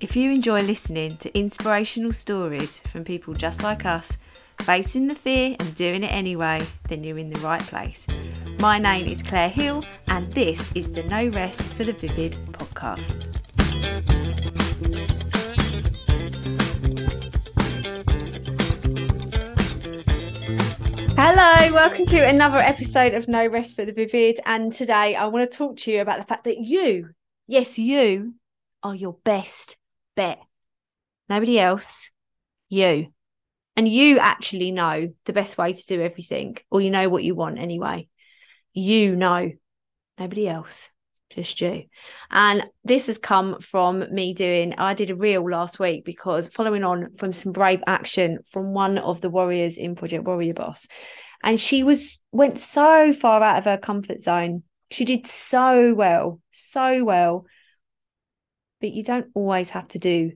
[0.00, 4.16] If you enjoy listening to inspirational stories from people just like us,
[4.60, 8.06] facing the fear and doing it anyway, then you're in the right place.
[8.60, 13.26] My name is Claire Hill, and this is the No Rest for the Vivid podcast.
[21.16, 24.38] Hello, welcome to another episode of No Rest for the Vivid.
[24.46, 27.10] And today I want to talk to you about the fact that you,
[27.48, 28.34] yes, you,
[28.84, 29.76] are your best
[30.18, 30.40] bet.
[31.28, 32.10] Nobody else,
[32.68, 33.12] you.
[33.76, 37.36] And you actually know the best way to do everything, or you know what you
[37.36, 38.08] want anyway.
[38.72, 39.52] You know,
[40.18, 40.90] nobody else,
[41.30, 41.84] just you.
[42.32, 46.82] And this has come from me doing, I did a reel last week because following
[46.82, 50.88] on from some brave action from one of the warriors in Project Warrior Boss.
[51.44, 54.64] And she was went so far out of her comfort zone.
[54.90, 57.46] She did so well, so well.
[58.80, 60.32] But you don't always have to do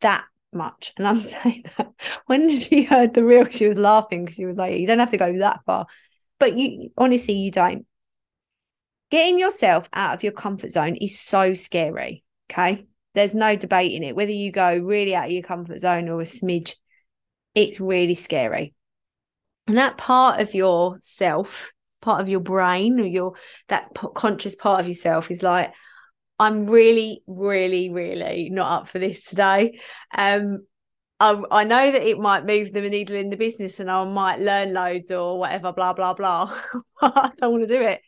[0.00, 0.92] that much.
[0.96, 1.92] And I'm saying that
[2.26, 5.10] when she heard the reel, she was laughing because she was like, you don't have
[5.10, 5.86] to go that far.
[6.38, 7.86] But you honestly, you don't.
[9.10, 12.24] Getting yourself out of your comfort zone is so scary.
[12.50, 12.86] Okay.
[13.14, 14.14] There's no debating it.
[14.14, 16.74] Whether you go really out of your comfort zone or a smidge,
[17.54, 18.74] it's really scary.
[19.66, 23.34] And that part of yourself, part of your brain or your
[23.68, 25.72] that conscious part of yourself is like,
[26.38, 29.80] I'm really, really, really not up for this today.
[30.16, 30.66] Um,
[31.20, 34.38] I, I know that it might move the needle in the business and I might
[34.38, 36.56] learn loads or whatever, blah, blah, blah.
[37.02, 38.02] I don't want to do it.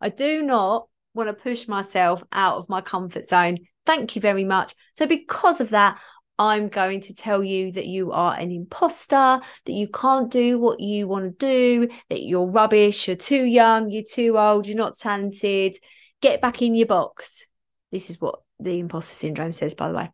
[0.00, 3.58] I do not want to push myself out of my comfort zone.
[3.86, 4.74] Thank you very much.
[4.94, 5.98] So, because of that,
[6.38, 10.80] I'm going to tell you that you are an imposter, that you can't do what
[10.80, 14.98] you want to do, that you're rubbish, you're too young, you're too old, you're not
[14.98, 15.78] talented.
[16.20, 17.46] Get back in your box.
[17.92, 20.10] This is what the imposter syndrome says, by the way.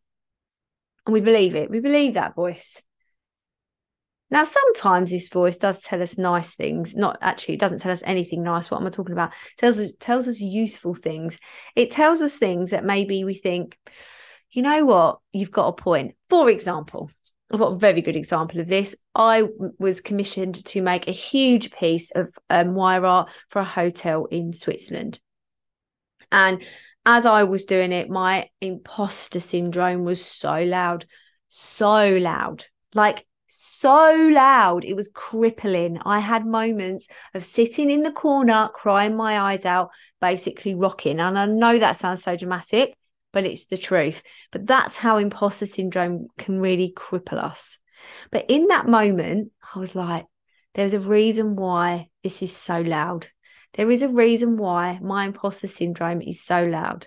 [1.06, 1.70] And we believe it.
[1.70, 2.82] We believe that voice.
[4.30, 6.94] Now, sometimes this voice does tell us nice things.
[6.94, 8.70] Not actually, it doesn't tell us anything nice.
[8.70, 9.30] What am I talking about?
[9.30, 11.38] It tells us tells us useful things.
[11.76, 13.78] It tells us things that maybe we think,
[14.50, 16.14] you know what, you've got a point.
[16.30, 17.10] For example,
[17.52, 18.96] I've got a very good example of this.
[19.14, 24.24] I was commissioned to make a huge piece of um, wire art for a hotel
[24.24, 25.20] in Switzerland.
[26.30, 26.64] And
[27.04, 31.06] as I was doing it, my imposter syndrome was so loud,
[31.48, 32.64] so loud,
[32.94, 34.84] like so loud.
[34.84, 35.98] It was crippling.
[36.04, 39.90] I had moments of sitting in the corner, crying my eyes out,
[40.20, 41.20] basically rocking.
[41.20, 42.94] And I know that sounds so dramatic,
[43.32, 44.22] but it's the truth.
[44.52, 47.78] But that's how imposter syndrome can really cripple us.
[48.30, 50.26] But in that moment, I was like,
[50.74, 53.28] there's a reason why this is so loud.
[53.74, 57.06] There is a reason why my imposter syndrome is so loud.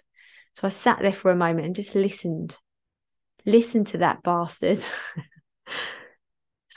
[0.53, 2.58] So I sat there for a moment and just listened,
[3.46, 4.84] listened to that bastard.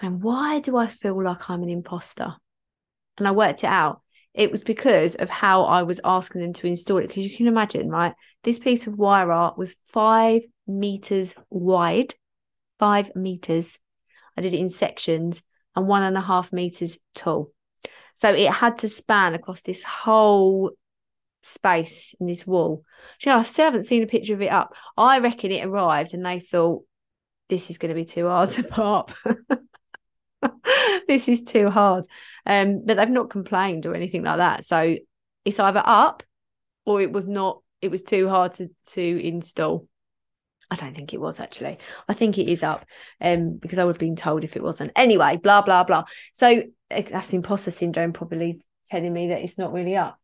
[0.01, 2.35] saying, why do I feel like I'm an imposter?
[3.17, 4.03] And I worked it out.
[4.35, 7.09] It was because of how I was asking them to install it.
[7.09, 8.15] Because you can imagine, right?
[8.45, 12.15] This piece of wire art was five meters wide,
[12.79, 13.79] five meters.
[14.37, 15.43] I did it in sections
[15.75, 17.53] and one and a half meters tall.
[18.19, 20.73] So it had to span across this whole
[21.43, 22.83] space in this wall.
[23.23, 24.73] you know, I still haven't seen a picture of it up.
[24.97, 26.85] I reckon it arrived and they thought,
[27.49, 29.13] this is going to be too hard to pop.
[31.09, 32.07] this is too hard.
[32.45, 34.65] Um, but they've not complained or anything like that.
[34.65, 34.97] So
[35.45, 36.25] it's either up
[36.85, 39.87] or it was not, it was too hard to, to install.
[40.71, 41.79] I don't think it was actually.
[42.09, 42.85] I think it is up
[43.21, 44.93] um, because I was being told if it wasn't.
[44.97, 46.05] Anyway, blah, blah, blah.
[46.35, 50.19] So eh, that's imposter syndrome probably telling me that it's not really up.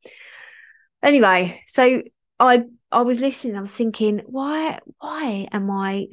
[1.03, 2.03] Anyway, so
[2.39, 6.09] I I was listening, I was thinking, why why am I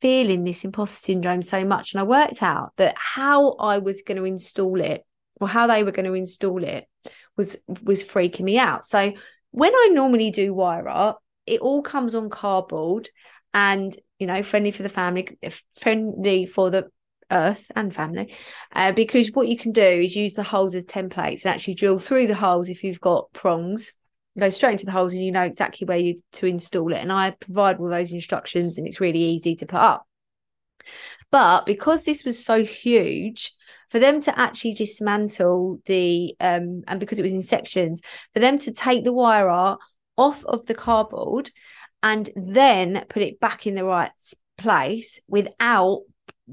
[0.00, 1.92] feeling this imposter syndrome so much?
[1.92, 5.04] And I worked out that how I was going to install it
[5.40, 6.86] or how they were going to install it
[7.36, 8.84] was was freaking me out.
[8.84, 9.12] So
[9.52, 11.16] when I normally do wire art,
[11.46, 13.08] it all comes on cardboard
[13.52, 15.28] and you know friendly for the family
[15.78, 16.88] friendly for the
[17.30, 18.34] earth and family.
[18.72, 21.98] Uh, because what you can do is use the holes as templates and actually drill
[21.98, 23.92] through the holes if you've got prongs.
[24.38, 26.98] Go straight into the holes and you know exactly where you to install it.
[26.98, 30.06] And i provide all those instructions and it's really easy to put up.
[31.30, 33.52] But because this was so huge
[33.90, 38.00] for them to actually dismantle the um and because it was in sections
[38.32, 39.80] for them to take the wire art
[40.16, 41.50] off of the cardboard
[42.02, 44.10] and then put it back in the right
[44.58, 46.02] place without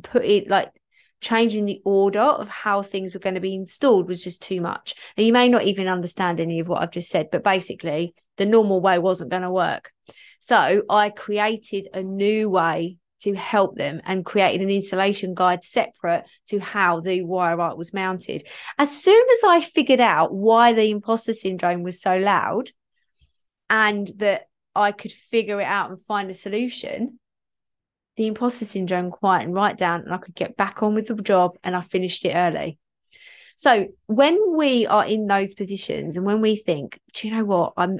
[0.04, 0.72] putting like
[1.20, 4.94] changing the order of how things were going to be installed was just too much.
[5.16, 8.46] And you may not even understand any of what I've just said, but basically, the
[8.46, 9.92] normal way wasn't going to work.
[10.40, 16.26] So I created a new way to help them and created an installation guide separate
[16.48, 18.48] to how the wire art was mounted.
[18.78, 22.70] As soon as I figured out why the imposter syndrome was so loud
[23.70, 24.44] and that
[24.78, 27.20] I could figure it out and find a solution,
[28.16, 31.58] the imposter syndrome quietened right down and I could get back on with the job
[31.64, 32.78] and I finished it early.
[33.56, 37.74] So when we are in those positions and when we think, do you know what?
[37.78, 38.00] I'm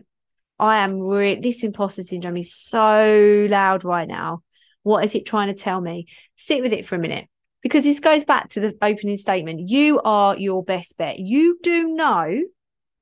[0.60, 4.42] I am really this imposter syndrome is so loud right now.
[4.84, 6.08] What is it trying to tell me?
[6.36, 7.28] Sit with it for a minute.
[7.62, 9.70] Because this goes back to the opening statement.
[9.70, 11.20] You are your best bet.
[11.20, 12.42] You do know,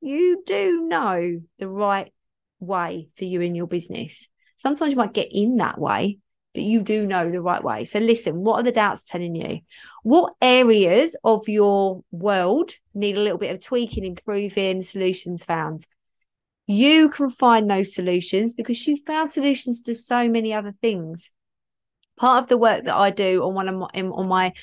[0.01, 2.11] you do know the right
[2.59, 4.27] way for you in your business.
[4.57, 6.19] Sometimes you might get in that way,
[6.53, 7.85] but you do know the right way.
[7.85, 9.59] So listen, what are the doubts telling you?
[10.03, 15.85] What areas of your world need a little bit of tweaking, improving, solutions found?
[16.67, 21.29] You can find those solutions because you found solutions to so many other things.
[22.17, 24.53] Part of the work that I do on one of my on my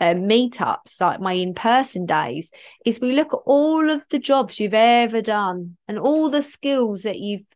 [0.00, 2.50] uh, meetups, like my in person days,
[2.84, 7.02] is we look at all of the jobs you've ever done and all the skills
[7.02, 7.46] that you've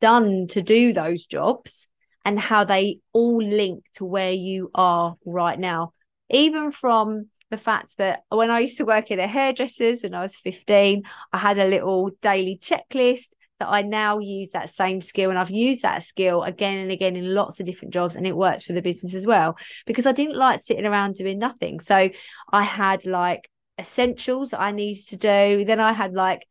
[0.00, 1.88] done to do those jobs
[2.24, 5.92] and how they all link to where you are right now.
[6.30, 10.22] Even from the fact that when I used to work in a hairdresser's when I
[10.22, 11.02] was 15,
[11.32, 13.28] I had a little daily checklist
[13.62, 15.30] that I now use that same skill.
[15.30, 18.36] And I've used that skill again and again in lots of different jobs, and it
[18.36, 19.56] works for the business as well
[19.86, 21.78] because I didn't like sitting around doing nothing.
[21.78, 22.10] So
[22.52, 23.48] I had like
[23.78, 25.64] essentials I needed to do.
[25.64, 26.44] Then I had like,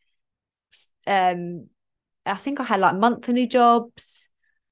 [1.05, 1.67] um,
[2.25, 4.29] I think I had like monthly jobs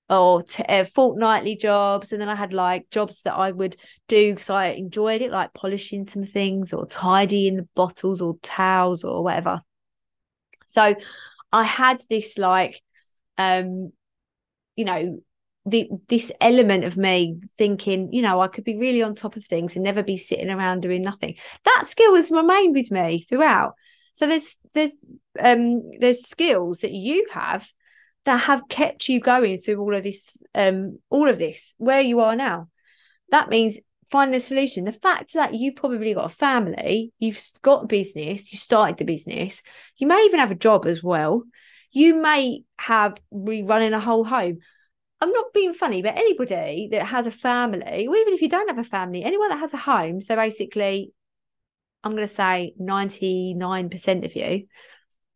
[0.10, 3.76] or t- uh, fortnightly jobs and then i had like jobs that i would
[4.08, 9.04] do because i enjoyed it like polishing some things or tidying the bottles or towels
[9.04, 9.62] or whatever
[10.66, 10.96] so
[11.52, 12.82] i had this like
[13.38, 13.92] um
[14.76, 15.20] you know
[15.66, 19.46] the this element of me thinking you know i could be really on top of
[19.46, 21.36] things and never be sitting around doing nothing.
[21.66, 23.74] That skill has remained with me throughout.
[24.14, 24.94] So there's there's
[25.40, 27.68] um there's skills that you have
[28.26, 32.20] that have kept you going through all of this um all of this where you
[32.20, 32.70] are now.
[33.32, 33.78] That means
[34.12, 34.86] finding a solution.
[34.86, 39.06] The fact that you probably got a family you've got a business you started the
[39.06, 39.62] business
[39.98, 41.44] you may even have a job as well.
[41.92, 44.60] You may have rerunning a whole home.
[45.22, 48.70] I'm not being funny but anybody that has a family or even if you don't
[48.70, 51.12] have a family anyone that has a home so basically
[52.06, 54.66] i'm going to say 99% of you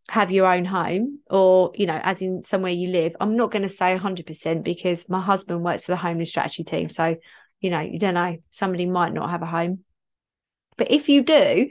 [0.09, 3.15] have your own home or you know as in somewhere you live.
[3.19, 6.89] I'm not going to say 100% because my husband works for the homeless strategy team
[6.89, 7.15] so
[7.63, 9.79] you know you don't know somebody might not have a home.
[10.77, 11.69] But if you do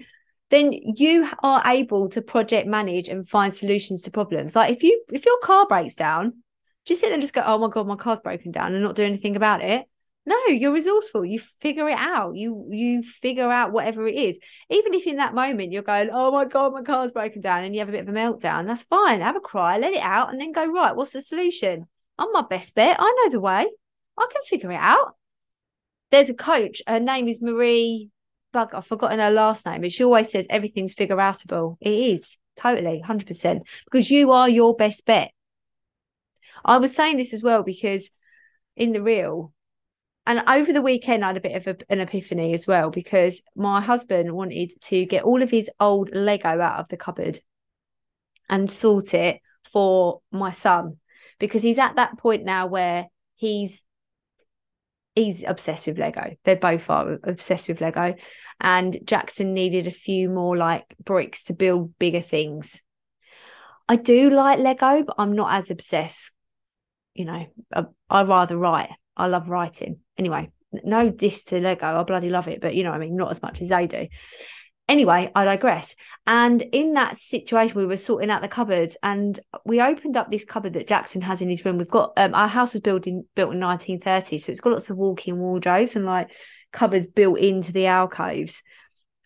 [0.50, 4.56] then you are able to project manage and find solutions to problems.
[4.56, 6.42] Like if you if your car breaks down
[6.84, 8.96] just sit there and just go oh my god my car's broken down and not
[8.96, 9.86] do anything about it.
[10.24, 11.26] No you're resourceful.
[11.26, 12.36] You figure it out.
[12.36, 14.38] You you figure out whatever it is.
[14.70, 17.74] Even if in that moment you're going oh my god my car's broken down and
[17.74, 19.20] you have a bit of a meltdown that's fine.
[19.20, 21.86] Have a cry let it out and then go right what's the solution?
[22.18, 22.96] I'm my best bet.
[22.98, 23.66] I know the way.
[24.18, 25.16] I can figure it out
[26.12, 28.08] there's a coach her name is marie
[28.52, 32.38] bug i've forgotten her last name but she always says everything's figure outable it is
[32.56, 35.32] totally 100% because you are your best bet.
[36.64, 38.10] I was saying this as well because
[38.76, 39.52] in the reel
[40.24, 43.42] and over the weekend, I had a bit of a, an epiphany as well because
[43.56, 47.40] my husband wanted to get all of his old Lego out of the cupboard
[48.48, 50.98] and sort it for my son
[51.40, 53.82] because he's at that point now where he's
[55.14, 56.36] he's obsessed with Lego.
[56.44, 58.14] They both are obsessed with Lego,
[58.60, 62.80] and Jackson needed a few more like bricks to build bigger things.
[63.88, 66.30] I do like Lego, but I'm not as obsessed.
[67.14, 68.90] You know, I, I rather write.
[69.16, 69.98] I love writing.
[70.16, 70.50] Anyway,
[70.84, 72.00] no diss to Lego.
[72.00, 74.06] I bloody love it, but you know, I mean, not as much as they do.
[74.92, 75.96] Anyway, I digress.
[76.26, 80.44] And in that situation, we were sorting out the cupboards, and we opened up this
[80.44, 81.78] cupboard that Jackson has in his room.
[81.78, 84.90] We've got um, our house was built in built in 1930, so it's got lots
[84.90, 86.30] of walk-in wardrobes and like
[86.72, 88.62] cupboards built into the alcoves.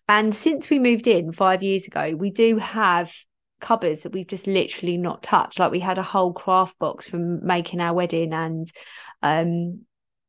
[0.07, 3.13] And since we moved in five years ago, we do have
[3.59, 5.59] cupboards that we've just literally not touched.
[5.59, 8.71] Like we had a whole craft box from making our wedding, and
[9.21, 9.81] um,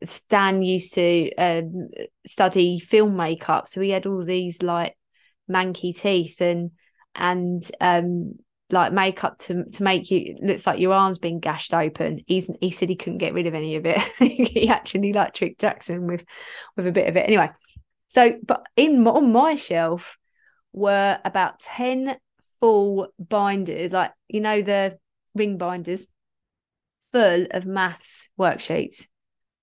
[0.04, 1.90] Stan used to um,
[2.26, 4.96] study film makeup, so he had all these like
[5.50, 6.70] manky teeth and
[7.14, 8.34] and um
[8.70, 12.20] like makeup to to make you looks like your arms being gashed open.
[12.26, 13.98] He's he said he couldn't get rid of any of it.
[14.18, 16.24] he actually like tricked Jackson with
[16.76, 17.26] with a bit of it.
[17.26, 17.50] Anyway,
[18.08, 20.18] so but in on my shelf
[20.72, 22.16] were about ten
[22.60, 24.98] full binders, like you know the
[25.34, 26.06] ring binders
[27.10, 29.06] full of maths worksheets,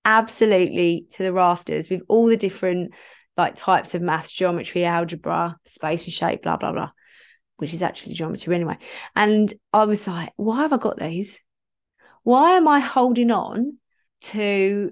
[0.04, 2.92] absolutely to the rafters with all the different
[3.38, 6.92] like types of maths, geometry, algebra, space and shape, blah, blah, blah,
[7.58, 8.78] which is actually geometry anyway.
[9.16, 11.40] And I was like, why have I got these?
[12.24, 13.78] Why am I holding on
[14.22, 14.92] to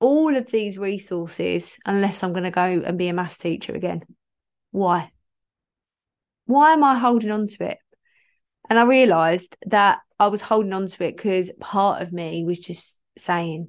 [0.00, 4.02] all of these resources unless I'm going to go and be a maths teacher again?
[4.70, 5.10] Why?
[6.46, 7.78] Why am I holding on to it?
[8.68, 12.58] And I realized that I was holding on to it because part of me was
[12.58, 13.68] just saying,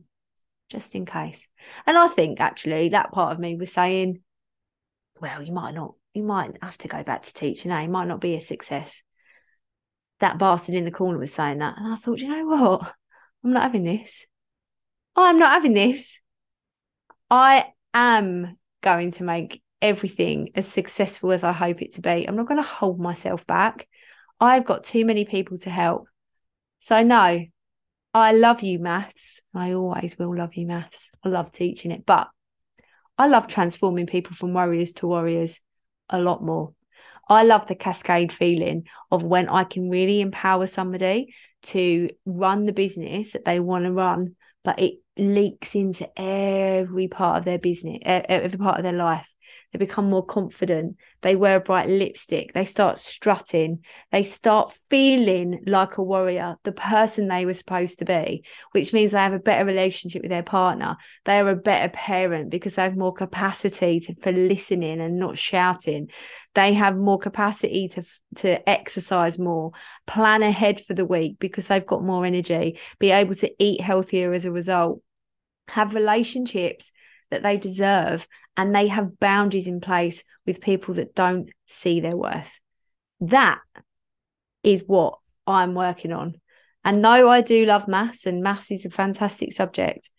[0.76, 1.48] just in case.
[1.88, 4.22] And I think actually that part of me was saying,
[5.20, 7.82] well, you might not, you might have to go back to teaching now.
[7.82, 9.02] You might not be a success.
[10.20, 11.76] That bastard in the corner was saying that.
[11.78, 12.94] And I thought, you know what?
[13.44, 14.26] I'm not having this.
[15.16, 16.20] I'm not having this.
[17.30, 22.28] I am going to make everything as successful as I hope it to be.
[22.28, 23.88] I'm not going to hold myself back.
[24.40, 26.08] I've got too many people to help.
[26.80, 27.46] So, no,
[28.16, 29.42] I love you, maths.
[29.54, 31.12] I always will love you, maths.
[31.22, 32.30] I love teaching it, but
[33.18, 35.60] I love transforming people from warriors to warriors
[36.10, 36.74] a lot more.
[37.28, 42.72] I love the cascade feeling of when I can really empower somebody to run the
[42.72, 48.00] business that they want to run, but it leaks into every part of their business,
[48.06, 49.28] every part of their life.
[49.72, 50.98] They become more confident.
[51.22, 52.54] They wear bright lipstick.
[52.54, 53.84] They start strutting.
[54.12, 59.12] They start feeling like a warrior, the person they were supposed to be, which means
[59.12, 60.98] they have a better relationship with their partner.
[61.26, 65.38] They are a better parent because they have more capacity to, for listening and not
[65.38, 66.10] shouting.
[66.54, 68.04] They have more capacity to,
[68.36, 69.72] to exercise more,
[70.08, 74.32] plan ahead for the week because they've got more energy, be able to eat healthier
[74.32, 75.02] as a result,
[75.68, 76.92] have relationships
[77.32, 82.16] that they deserve and they have boundaries in place with people that don't see their
[82.16, 82.60] worth.
[83.20, 83.60] That
[84.64, 86.36] is what I'm working on.
[86.84, 90.10] And though I do love maths and maths is a fantastic subject,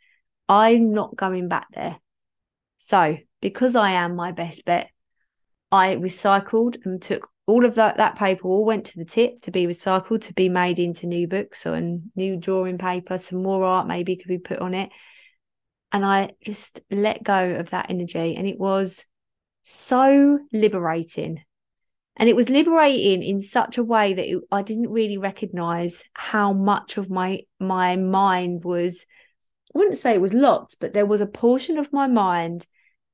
[0.48, 1.98] I'm not going back there.
[2.78, 4.90] So, because I am my best bet,
[5.70, 9.50] I recycled and took all of that that paper all went to the tip to
[9.50, 11.80] be recycled to be made into new books or
[12.14, 14.90] new drawing paper some more art maybe could be put on it
[15.96, 18.36] and I just let go of that energy.
[18.36, 19.06] And it was
[19.62, 21.42] so liberating.
[22.18, 26.52] And it was liberating in such a way that it, I didn't really recognize how
[26.52, 29.06] much of my my mind was
[29.74, 32.66] I wouldn't say it was locked, but there was a portion of my mind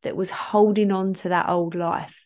[0.03, 2.25] that was holding on to that old life.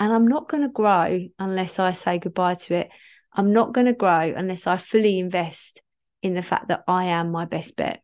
[0.00, 2.88] And I'm not going to grow unless I say goodbye to it.
[3.32, 5.80] I'm not going to grow unless I fully invest
[6.22, 8.02] in the fact that I am my best bet,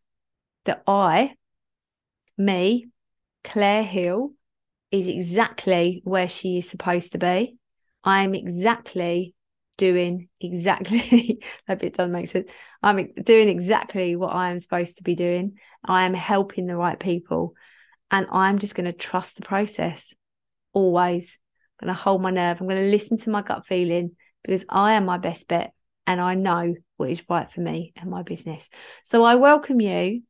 [0.63, 1.35] that I
[2.45, 2.87] me,
[3.43, 4.33] Claire Hill,
[4.91, 7.57] is exactly where she is supposed to be.
[8.03, 9.33] I'm exactly
[9.77, 12.47] doing exactly that bit doesn't make sense.
[12.83, 15.57] I'm doing exactly what I am supposed to be doing.
[15.83, 17.53] I am helping the right people.
[18.11, 20.13] And I'm just going to trust the process
[20.73, 21.37] always.
[21.79, 22.59] I'm going to hold my nerve.
[22.59, 25.73] I'm going to listen to my gut feeling because I am my best bet
[26.05, 28.69] and I know what is right for me and my business.
[29.03, 30.23] So I welcome you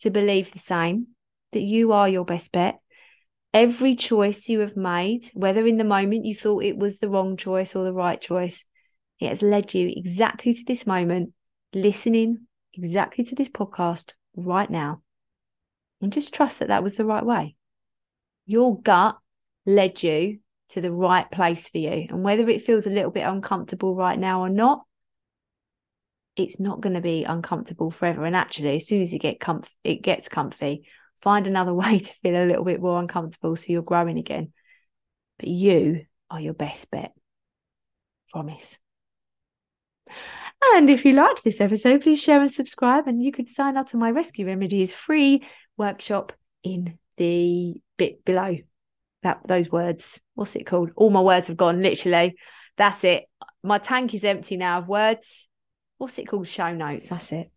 [0.00, 1.08] to believe the same
[1.54, 2.80] that you are your best bet.
[3.52, 7.36] Every choice you have made, whether in the moment you thought it was the wrong
[7.36, 8.64] choice or the right choice,
[9.20, 11.32] it has led you exactly to this moment,
[11.72, 15.02] listening exactly to this podcast right now.
[16.00, 17.54] And just trust that that was the right way.
[18.46, 19.16] Your gut
[19.64, 22.06] led you to the right place for you.
[22.10, 24.84] And whether it feels a little bit uncomfortable right now or not,
[26.36, 28.24] it's not going to be uncomfortable forever.
[28.24, 30.86] And actually, as soon as it get comf- it gets comfy,
[31.24, 34.52] find another way to feel a little bit more uncomfortable so you're growing again.
[35.38, 37.12] But you are your best bet.
[38.30, 38.78] Promise.
[40.72, 43.08] And if you liked this episode, please share and subscribe.
[43.08, 45.42] And you could sign up to my Rescue Remedies free
[45.76, 48.58] workshop in the bit below.
[49.22, 50.20] That those words.
[50.34, 50.90] What's it called?
[50.96, 52.34] All my words have gone, literally.
[52.76, 53.24] That's it.
[53.62, 55.48] My tank is empty now of words.
[55.98, 56.48] What's it called?
[56.48, 57.08] Show notes.
[57.08, 57.50] That's it.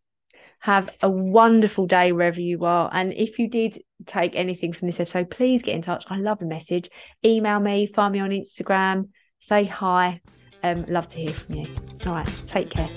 [0.60, 2.90] Have a wonderful day wherever you are.
[2.92, 6.06] And if you did take anything from this episode, please get in touch.
[6.10, 6.90] I love a message.
[7.24, 9.10] Email me, find me on Instagram,
[9.40, 10.22] say hi.
[10.64, 11.68] Um, love to hear from you.
[12.06, 12.90] All right, take care.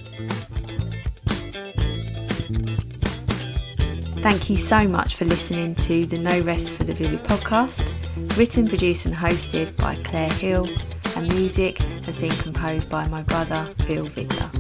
[4.21, 7.90] Thank you so much for listening to the No Rest for the Vivid podcast,
[8.37, 10.69] written, produced, and hosted by Claire Hill,
[11.17, 14.50] and music has been composed by my brother, Phil Victor.